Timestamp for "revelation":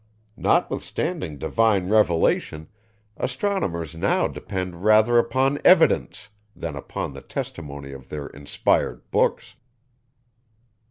1.87-2.69